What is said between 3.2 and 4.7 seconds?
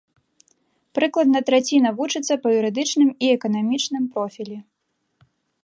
і эканамічным профілі.